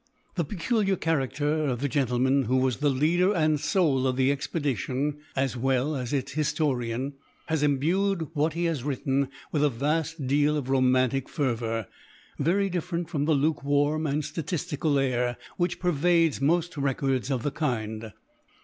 The 0.33 0.43
peculiar 0.43 0.95
character 0.95 1.67
of 1.67 1.79
the 1.79 1.87
gentleman 1.87 2.45
who 2.45 2.57
was 2.57 2.77
the 2.77 2.89
leader 2.89 3.35
and 3.35 3.59
soul 3.59 4.07
of 4.07 4.15
the 4.15 4.31
expedition, 4.31 5.19
as 5.35 5.55
well 5.55 5.95
as 5.95 6.11
its 6.11 6.31
historian, 6.31 7.13
has 7.45 7.61
imbued 7.61 8.29
what 8.33 8.53
he 8.53 8.65
has 8.65 8.83
written 8.83 9.29
with 9.51 9.63
a 9.63 9.69
vast 9.69 10.25
deal 10.25 10.57
of 10.57 10.69
romantic 10.71 11.29
fervor, 11.29 11.85
very 12.39 12.67
different 12.67 13.11
from 13.11 13.25
the 13.25 13.35
luke 13.35 13.63
warm 13.63 14.07
and 14.07 14.25
statistical 14.25 14.97
air 14.97 15.37
which 15.57 15.79
pervades 15.79 16.41
most 16.41 16.77
records 16.77 17.29
of 17.29 17.43
the 17.43 17.51
kind. 17.51 18.11